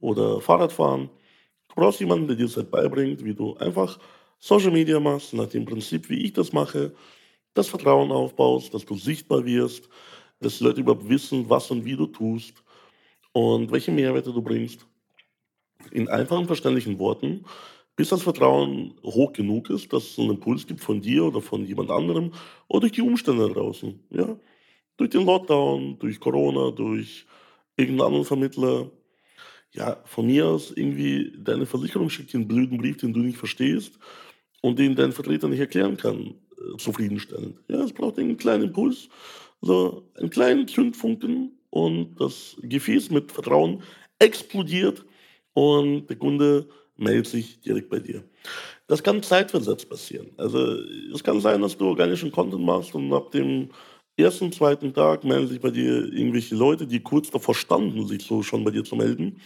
oder 0.00 0.40
Fahrradfahren. 0.40 1.08
Du 1.68 1.74
brauchst 1.76 2.00
jemanden, 2.00 2.26
der 2.26 2.36
dir 2.36 2.46
das 2.46 2.56
halt 2.56 2.72
beibringt, 2.72 3.24
wie 3.24 3.34
du 3.34 3.56
einfach 3.58 4.00
Social 4.40 4.72
Media 4.72 4.98
machst, 4.98 5.32
nach 5.32 5.48
dem 5.48 5.64
Prinzip, 5.64 6.10
wie 6.10 6.24
ich 6.24 6.32
das 6.32 6.52
mache, 6.52 6.92
das 7.54 7.68
Vertrauen 7.68 8.10
aufbaust, 8.10 8.74
dass 8.74 8.84
du 8.84 8.96
sichtbar 8.96 9.44
wirst, 9.44 9.88
dass 10.40 10.58
die 10.58 10.64
Leute 10.64 10.80
überhaupt 10.80 11.08
wissen, 11.08 11.48
was 11.48 11.70
und 11.70 11.84
wie 11.84 11.94
du 11.94 12.06
tust 12.06 12.64
und 13.32 13.72
welche 13.72 13.92
Mehrwerte 13.92 14.32
du 14.32 14.42
bringst. 14.42 14.86
In 15.90 16.08
einfachen, 16.08 16.46
verständlichen 16.46 16.98
Worten 16.98 17.44
bis 17.96 18.08
das 18.08 18.22
Vertrauen 18.22 18.94
hoch 19.02 19.32
genug 19.32 19.70
ist, 19.70 19.92
dass 19.92 20.04
es 20.04 20.18
einen 20.18 20.30
Impuls 20.30 20.66
gibt 20.66 20.80
von 20.80 21.00
dir 21.00 21.24
oder 21.24 21.40
von 21.40 21.64
jemand 21.64 21.90
anderem 21.90 22.32
oder 22.68 22.80
durch 22.80 22.92
die 22.92 23.02
Umstände 23.02 23.48
draußen. 23.48 24.00
Ja? 24.10 24.36
Durch 24.96 25.10
den 25.10 25.26
Lockdown, 25.26 25.98
durch 25.98 26.18
Corona, 26.18 26.70
durch 26.70 27.26
irgendeinen 27.76 28.06
anderen 28.06 28.24
Vermittler. 28.24 28.90
Ja, 29.74 30.02
von 30.04 30.26
mir 30.26 30.48
aus 30.48 30.70
irgendwie 30.70 31.32
deine 31.38 31.64
Versicherung 31.64 32.10
schickt 32.10 32.32
dir 32.32 32.38
einen 32.38 32.48
blöden 32.48 32.76
Brief, 32.76 32.98
den 32.98 33.14
du 33.14 33.20
nicht 33.20 33.38
verstehst 33.38 33.98
und 34.60 34.78
den 34.78 34.94
dein 34.94 35.12
Vertreter 35.12 35.48
nicht 35.48 35.60
erklären 35.60 35.96
kann, 35.96 36.34
äh, 36.58 36.76
zufriedenstellend. 36.76 37.58
Ja, 37.68 37.82
es 37.82 37.92
braucht 37.92 38.18
einen 38.18 38.36
kleinen 38.36 38.64
Impuls, 38.64 39.08
so 39.62 40.10
einen 40.14 40.28
kleinen 40.28 40.68
Zündfunken 40.68 41.58
und 41.72 42.16
das 42.20 42.56
Gefäß 42.62 43.10
mit 43.10 43.32
Vertrauen 43.32 43.82
explodiert 44.18 45.04
und 45.54 46.06
der 46.06 46.16
Kunde 46.16 46.68
meldet 46.96 47.26
sich 47.26 47.60
direkt 47.60 47.88
bei 47.88 47.98
dir. 47.98 48.22
Das 48.86 49.02
kann 49.02 49.22
zeitversetzt 49.22 49.88
passieren. 49.88 50.30
Also 50.36 50.76
es 51.14 51.24
kann 51.24 51.40
sein, 51.40 51.62
dass 51.62 51.78
du 51.78 51.86
organischen 51.88 52.30
Content 52.30 52.62
machst 52.62 52.94
und 52.94 53.10
ab 53.14 53.30
dem 53.30 53.70
ersten, 54.16 54.52
zweiten 54.52 54.92
Tag 54.92 55.24
melden 55.24 55.48
sich 55.48 55.60
bei 55.60 55.70
dir 55.70 56.12
irgendwelche 56.12 56.54
Leute, 56.54 56.86
die 56.86 57.00
kurz 57.00 57.30
davor 57.30 57.54
standen, 57.54 58.06
sich 58.06 58.22
so 58.22 58.42
schon 58.42 58.64
bei 58.64 58.70
dir 58.70 58.84
zu 58.84 58.94
melden, 58.94 59.40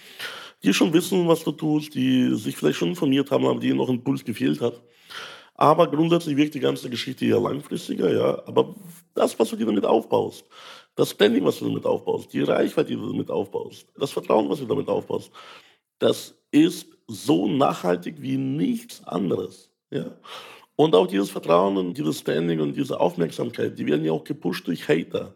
die 0.65 0.75
schon 0.75 0.93
wissen, 0.93 1.29
was 1.29 1.45
du 1.45 1.53
tust, 1.53 1.95
die 1.95 2.35
sich 2.35 2.57
vielleicht 2.57 2.79
schon 2.79 2.89
informiert 2.89 3.31
haben, 3.31 3.47
aber 3.47 3.61
denen 3.61 3.77
noch 3.77 3.89
ein 3.89 4.03
Puls 4.03 4.25
gefehlt 4.25 4.61
hat. 4.61 4.83
Aber 5.55 5.89
grundsätzlich 5.89 6.37
wirkt 6.37 6.55
die 6.55 6.61
ganze 6.61 6.91
Geschichte 6.91 7.25
ja 7.25 7.39
langfristiger, 7.39 8.13
ja. 8.13 8.43
Aber 8.47 8.75
das, 9.15 9.39
was 9.39 9.49
du 9.49 9.57
dir 9.57 9.67
damit 9.67 9.87
aufbaust, 9.87 10.45
das 10.97 11.11
Standing, 11.11 11.45
was 11.45 11.59
du 11.59 11.67
damit 11.67 11.87
aufbaust, 11.87 12.33
die 12.33 12.43
Reichweite, 12.43 12.89
die 12.89 12.97
du 12.97 13.13
damit 13.13 13.31
aufbaust, 13.31 13.87
das 13.97 14.11
Vertrauen, 14.11 14.49
was 14.49 14.59
du 14.59 14.67
damit 14.67 14.89
aufbaust, 14.89 15.31
das 15.99 16.35
ist 16.51 16.89
so 17.07 17.47
nachhaltig 17.47 18.17
wie 18.19 18.37
nichts 18.37 19.07
anderes. 19.07 19.71
Ja? 19.91 20.17
Und 20.75 20.95
auch 20.95 21.07
dieses 21.07 21.31
Vertrauen 21.31 21.77
und 21.77 21.97
dieses 21.97 22.21
Standing 22.21 22.61
und 22.61 22.77
diese 22.77 22.99
Aufmerksamkeit, 22.99 23.79
die 23.79 23.87
werden 23.87 24.05
ja 24.05 24.13
auch 24.13 24.25
gepusht 24.25 24.67
durch 24.67 24.89
Hater. 24.89 25.35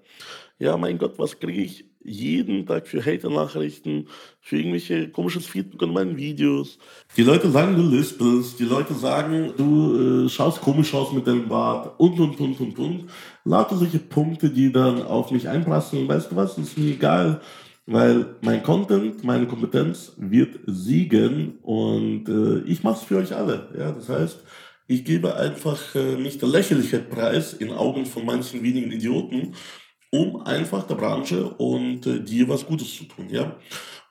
Ja, 0.58 0.76
mein 0.76 0.98
Gott, 0.98 1.18
was 1.18 1.38
kriege 1.38 1.62
ich 1.62 1.84
jeden 2.02 2.66
Tag 2.66 2.86
für 2.86 3.04
Hater-Nachrichten, 3.04 4.08
für 4.40 4.58
irgendwelche 4.58 5.10
komisches 5.10 5.46
Feedback 5.46 5.82
an 5.82 5.92
meinen 5.92 6.16
Videos. 6.16 6.78
Die 7.16 7.22
Leute 7.22 7.50
sagen, 7.50 7.76
du 7.76 7.82
lispelst, 7.82 8.58
die 8.58 8.64
Leute 8.64 8.94
sagen, 8.94 9.52
du 9.56 10.24
äh, 10.24 10.28
schaust 10.28 10.60
komisch 10.60 10.94
aus 10.94 11.12
mit 11.12 11.26
deinem 11.26 11.48
Bart 11.48 11.98
und, 11.98 12.18
und, 12.18 12.40
und, 12.40 12.60
und, 12.60 12.78
und. 12.78 13.04
Lauter 13.44 13.76
solche 13.76 13.98
Punkte, 13.98 14.50
die 14.50 14.72
dann 14.72 15.02
auf 15.02 15.30
mich 15.30 15.48
einprasseln. 15.48 16.08
Weißt 16.08 16.32
du 16.32 16.36
was, 16.36 16.56
ist 16.58 16.78
mir 16.78 16.92
egal 16.92 17.40
weil 17.90 18.36
mein 18.40 18.62
Content, 18.62 19.24
meine 19.24 19.48
Kompetenz 19.48 20.12
wird 20.16 20.60
siegen 20.66 21.58
und 21.62 22.28
äh, 22.28 22.60
ich 22.70 22.84
mache 22.84 22.98
es 23.00 23.02
für 23.02 23.16
euch 23.16 23.34
alle. 23.34 23.68
Ja, 23.76 23.90
das 23.90 24.08
heißt, 24.08 24.44
ich 24.86 25.04
gebe 25.04 25.34
einfach 25.34 25.94
äh, 25.96 26.16
nicht 26.16 26.40
der 26.40 26.48
lächerliche 26.48 27.00
Preis 27.00 27.52
in 27.52 27.72
Augen 27.72 28.06
von 28.06 28.24
manchen 28.24 28.62
wenigen 28.62 28.92
Idioten, 28.92 29.54
um 30.10 30.42
einfach 30.44 30.84
der 30.84 30.96
Branche 30.96 31.48
und 31.50 32.06
äh, 32.06 32.20
dir 32.20 32.48
was 32.48 32.66
Gutes 32.66 32.94
zu 32.94 33.04
tun. 33.04 33.28
Ja? 33.30 33.56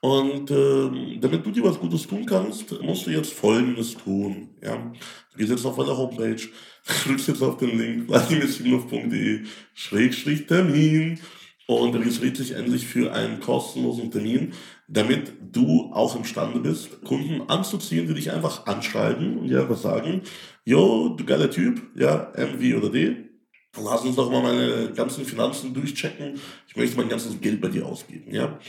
Und 0.01 0.49
äh, 0.49 1.17
damit 1.19 1.45
du 1.45 1.51
dir 1.51 1.63
was 1.63 1.79
Gutes 1.79 2.07
tun 2.07 2.25
kannst, 2.25 2.81
musst 2.81 3.05
du 3.05 3.11
jetzt 3.11 3.33
Folgendes 3.33 3.97
tun. 3.97 4.49
Ja? 4.61 4.77
Du 5.31 5.37
gehst 5.37 5.51
jetzt 5.51 5.65
auf 5.65 5.77
meine 5.77 5.97
Homepage, 5.97 6.41
drückst 7.05 7.27
jetzt 7.27 7.41
auf 7.41 7.57
den 7.57 7.77
Link 7.77 8.07
vladimirsimlov.de 8.07 9.43
Schrägstrich 9.73 10.47
Termin 10.47 11.19
und 11.67 11.93
registriert 11.95 12.37
sich 12.37 12.53
endlich 12.53 12.87
für 12.87 13.13
einen 13.13 13.41
kostenlosen 13.41 14.09
Termin, 14.09 14.53
damit 14.87 15.33
du 15.51 15.91
auch 15.93 16.15
imstande 16.15 16.59
bist, 16.59 17.03
Kunden 17.03 17.47
anzuziehen, 17.47 18.07
die 18.07 18.15
dich 18.15 18.31
einfach 18.31 18.65
anschreiben 18.65 19.37
und 19.37 19.49
dir 19.49 19.61
einfach 19.61 19.77
sagen, 19.77 20.21
yo, 20.65 21.09
du 21.09 21.25
geiler 21.25 21.51
Typ, 21.51 21.81
ja, 21.95 22.31
MW 22.35 22.73
oder 22.73 22.89
D, 22.89 23.28
lass 23.77 24.01
uns 24.01 24.15
doch 24.15 24.31
mal 24.31 24.41
meine 24.41 24.91
ganzen 24.93 25.25
Finanzen 25.25 25.73
durchchecken. 25.73 26.39
Ich 26.67 26.75
möchte 26.75 26.97
mein 26.97 27.09
ganzes 27.09 27.39
Geld 27.39 27.61
bei 27.61 27.67
dir 27.67 27.85
ausgeben, 27.85 28.33
ja. 28.33 28.59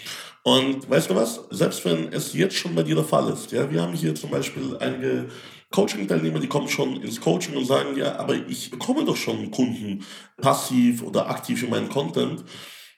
Und 0.42 0.88
weißt 0.88 1.10
du 1.10 1.14
was? 1.14 1.40
Selbst 1.50 1.84
wenn 1.84 2.12
es 2.12 2.32
jetzt 2.32 2.56
schon 2.56 2.74
bei 2.74 2.82
dir 2.82 2.94
der 2.94 3.04
Fall 3.04 3.32
ist, 3.32 3.52
ja, 3.52 3.70
wir 3.70 3.82
haben 3.82 3.94
hier 3.94 4.14
zum 4.14 4.30
Beispiel 4.30 4.76
einige 4.78 5.28
Coaching-Teilnehmer, 5.70 6.40
die 6.40 6.48
kommen 6.48 6.68
schon 6.68 7.00
ins 7.02 7.20
Coaching 7.20 7.56
und 7.56 7.66
sagen, 7.66 7.96
ja, 7.96 8.16
aber 8.16 8.34
ich 8.34 8.70
bekomme 8.70 9.04
doch 9.04 9.16
schon 9.16 9.50
Kunden 9.50 10.04
passiv 10.40 11.02
oder 11.02 11.28
aktiv 11.30 11.60
für 11.60 11.68
meinen 11.68 11.88
Content 11.88 12.44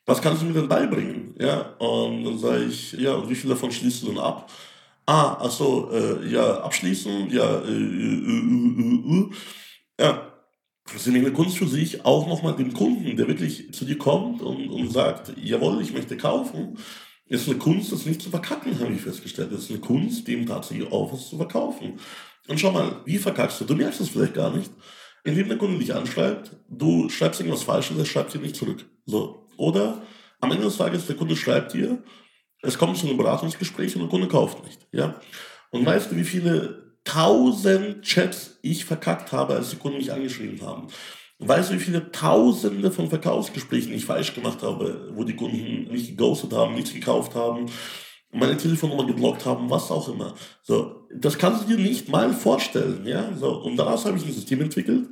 was 0.07 0.21
kannst 0.21 0.43
du 0.43 0.47
mir 0.47 0.55
denn 0.55 0.69
beibringen? 0.69 1.35
Ja, 1.39 1.61
und 1.79 2.25
dann 2.25 2.39
sage 2.39 2.65
ich, 2.65 2.93
ja, 2.93 3.15
und 3.15 3.29
wie 3.31 3.35
viel 3.35 3.51
davon 3.51 3.71
schließt 3.71 4.03
du 4.03 4.09
denn 4.09 4.19
ab? 4.19 4.51
Ah, 5.07 5.37
ach 5.41 5.51
so, 5.51 5.91
äh, 5.93 6.29
ja, 6.29 6.61
abschließen, 6.61 7.31
ja, 7.31 7.61
äh, 7.61 7.69
äh, 7.69 8.23
äh, 8.29 9.19
äh, 9.19 9.31
ja. 10.01 10.32
Das 10.85 11.07
ist 11.07 11.15
eine 11.15 11.33
Kunst 11.33 11.59
für 11.59 11.69
sich, 11.69 12.05
auch 12.05 12.27
nochmal 12.27 12.57
dem 12.57 12.73
Kunden, 12.73 13.17
der 13.17 13.29
wirklich 13.29 13.73
zu 13.73 13.85
dir 13.85 13.99
kommt 13.99 14.43
und, 14.43 14.69
und 14.69 14.91
sagt, 14.91 15.33
jawohl, 15.37 15.81
ich 15.81 15.93
möchte 15.93 16.17
kaufen, 16.17 16.77
ist 17.27 17.49
eine 17.49 17.59
Kunst, 17.59 17.93
das 17.93 18.05
nicht 18.05 18.21
zu 18.21 18.31
verkacken, 18.31 18.79
habe 18.79 18.93
ich 18.93 19.01
festgestellt. 19.01 19.53
Das 19.53 19.61
ist 19.61 19.71
eine 19.71 19.81
Kunst, 19.81 20.27
dem 20.27 20.47
tatsächlich 20.47 20.91
auch 20.91 21.13
was 21.13 21.29
zu 21.29 21.37
verkaufen. 21.37 21.99
Und 22.49 22.59
schau 22.59 22.73
mal, 22.73 23.01
wie 23.05 23.19
verkackst 23.19 23.61
du? 23.61 23.65
Du 23.65 23.75
merkst 23.75 24.01
es 24.01 24.09
vielleicht 24.09 24.35
gar 24.35 24.55
nicht. 24.55 24.71
Indem 25.25 25.49
der 25.49 25.59
Kunde 25.59 25.79
dich 25.79 25.95
anschreibt, 25.95 26.57
du 26.69 27.09
schreibst 27.09 27.41
irgendwas 27.41 27.63
Falsches, 27.63 27.97
er 27.97 28.05
schreibt 28.05 28.35
dir 28.35 28.41
nicht 28.41 28.57
zurück. 28.57 28.85
So, 29.07 29.49
oder 29.57 30.03
am 30.41 30.51
Ende 30.51 30.65
des 30.65 30.77
Tages, 30.77 31.07
der 31.07 31.17
Kunde 31.17 31.37
schreibt 31.37 31.75
dir, 31.75 32.03
es 32.61 32.77
kommt 32.77 32.97
zu 32.97 33.07
einem 33.07 33.17
Beratungsgespräch 33.17 33.95
und 33.95 34.03
der 34.03 34.11
Kunde 34.11 34.29
kauft 34.29 34.65
nicht. 34.65 34.87
Ja? 34.93 35.21
Und 35.71 35.87
weißt 35.87 36.11
du, 36.11 36.17
wie 36.17 36.25
viele 36.25 36.92
tausend 37.05 38.03
Chats 38.03 38.59
ich 38.63 38.85
verkackt 38.85 39.33
habe, 39.33 39.55
als 39.55 39.71
die 39.71 39.77
Kunden 39.77 39.99
mich 39.99 40.13
angeschrieben 40.13 40.61
haben? 40.67 40.89
Weißt 41.39 41.71
du, 41.71 41.75
wie 41.75 41.81
viele 41.81 42.13
Tausende 42.13 42.91
von 42.93 43.09
Verkaufsgesprächen 43.09 43.93
ich 43.93 44.05
falsch 44.05 44.35
gemacht 44.35 44.63
habe, 44.63 45.11
wo 45.15 45.25
die 45.25 45.35
Kunden 45.35 45.91
mich 45.91 46.09
geghostet 46.11 46.53
haben, 46.53 46.75
nichts 46.75 46.95
gekauft 46.95 47.35
haben, 47.35 47.67
meine 48.31 48.57
Telefonnummer 48.57 49.07
geblockt 49.07 49.45
haben, 49.45 49.69
was 49.69 49.91
auch 49.91 50.09
immer. 50.09 50.35
So, 50.63 51.09
das 51.15 51.37
kannst 51.39 51.65
du 51.65 51.77
dir 51.77 51.83
nicht 51.83 52.09
mal 52.09 52.33
vorstellen, 52.33 53.05
ja. 53.07 53.35
So, 53.37 53.51
und 53.63 53.77
daraus 53.77 54.05
habe 54.05 54.17
ich 54.17 54.25
ein 54.25 54.33
System 54.33 54.61
entwickelt, 54.61 55.09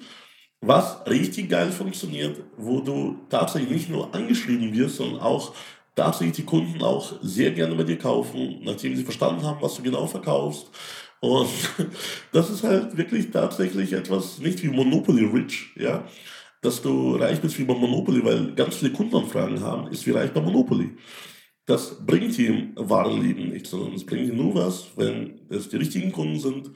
was 0.60 1.04
richtig 1.06 1.48
geil 1.50 1.72
funktioniert, 1.72 2.40
wo 2.56 2.80
du 2.80 3.18
tatsächlich 3.28 3.70
nicht 3.70 3.88
nur 3.90 4.14
angeschrieben 4.14 4.72
wirst, 4.72 4.96
sondern 4.96 5.20
auch 5.20 5.54
tatsächlich 5.96 6.36
die 6.36 6.44
Kunden 6.44 6.82
auch 6.82 7.12
sehr 7.22 7.50
gerne 7.50 7.74
bei 7.74 7.84
dir 7.84 7.98
kaufen, 7.98 8.60
nachdem 8.62 8.94
sie 8.96 9.04
verstanden 9.04 9.42
haben, 9.44 9.60
was 9.60 9.74
du 9.74 9.82
genau 9.82 10.06
verkaufst. 10.06 10.68
Und 11.20 11.50
das 12.32 12.50
ist 12.50 12.64
halt 12.64 12.96
wirklich 12.96 13.30
tatsächlich 13.30 13.92
etwas, 13.92 14.38
nicht 14.38 14.62
wie 14.62 14.68
Monopoly 14.68 15.26
Rich, 15.26 15.72
ja, 15.76 16.04
dass 16.62 16.82
du 16.82 17.16
reich 17.16 17.40
bist 17.40 17.58
wie 17.58 17.64
bei 17.64 17.74
Monopoly, 17.74 18.24
weil 18.24 18.54
ganz 18.54 18.76
viele 18.76 18.92
Kundenanfragen 18.92 19.60
haben, 19.60 19.88
ist 19.88 20.06
wie 20.06 20.12
reich 20.12 20.32
bei 20.32 20.40
Monopoly. 20.40 20.96
Das 21.66 22.04
bringt 22.04 22.36
dir 22.36 22.48
im 22.48 22.72
wahren 22.76 23.22
Leben 23.22 23.50
nichts, 23.50 23.70
sondern 23.70 23.94
es 23.94 24.04
bringt 24.04 24.28
dir 24.28 24.34
nur 24.34 24.54
was, 24.54 24.88
wenn 24.96 25.40
es 25.50 25.68
die 25.68 25.76
richtigen 25.76 26.10
Kunden 26.10 26.38
sind, 26.38 26.70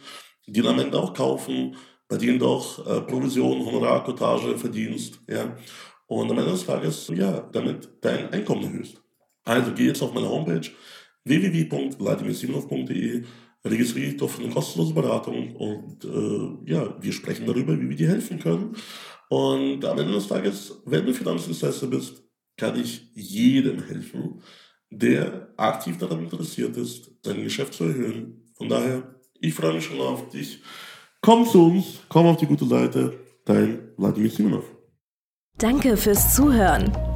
die 0.46 0.62
dann 0.62 0.74
am 0.74 0.80
Ende 0.80 0.98
auch 0.98 1.14
kaufen, 1.14 1.76
bei 2.06 2.16
denen 2.16 2.38
du 2.38 2.46
auch 2.46 2.86
äh, 2.86 3.00
Provision, 3.00 3.64
Honorar, 3.64 4.04
Cottage 4.04 4.56
verdienst, 4.58 5.20
ja. 5.28 5.56
Und 6.06 6.30
am 6.30 6.38
Ende 6.38 6.52
des 6.52 6.66
Tages, 6.66 7.10
ja, 7.14 7.48
damit 7.52 7.88
dein 8.02 8.30
Einkommen 8.30 8.64
erhöhst. 8.64 9.02
Also 9.42 9.72
geh 9.72 9.86
jetzt 9.86 10.02
auf 10.02 10.12
meine 10.12 10.28
Homepage 10.28 10.70
www.vladimirsimonov.de, 11.24 13.24
registriere 13.64 14.10
dich 14.10 14.16
doch 14.18 14.30
für 14.30 14.42
eine 14.42 14.52
kostenlose 14.52 14.94
Beratung 14.94 15.56
und 15.56 16.04
äh, 16.04 16.70
ja, 16.70 16.96
wir 17.00 17.12
sprechen 17.12 17.46
darüber, 17.46 17.78
wie 17.80 17.88
wir 17.88 17.96
dir 17.96 18.08
helfen 18.08 18.38
können. 18.38 18.76
Und 19.28 19.84
am 19.84 19.98
Ende 19.98 20.12
des 20.12 20.28
Tages, 20.28 20.82
wenn 20.84 21.06
du 21.06 21.14
Finanzdienstleister 21.14 21.86
bist, 21.86 22.22
kann 22.56 22.78
ich 22.78 23.10
jedem 23.14 23.82
helfen, 23.82 24.42
der 24.90 25.52
aktiv 25.56 25.98
daran 25.98 26.20
interessiert 26.20 26.76
ist, 26.76 27.10
sein 27.24 27.42
Geschäft 27.42 27.74
zu 27.74 27.84
erhöhen. 27.84 28.52
Von 28.54 28.68
daher, 28.68 29.20
ich 29.40 29.54
freue 29.54 29.74
mich 29.74 29.84
schon 29.84 30.00
auf 30.00 30.28
dich. 30.28 30.62
Komm 31.20 31.46
zu 31.46 31.66
uns, 31.66 32.00
komm 32.08 32.26
auf 32.26 32.36
die 32.36 32.46
gute 32.46 32.66
Seite. 32.66 33.18
Dein 33.44 33.90
Vladimir 33.96 34.30
Simonov. 34.30 34.64
Danke 35.58 35.96
fürs 35.96 36.34
Zuhören. 36.34 36.92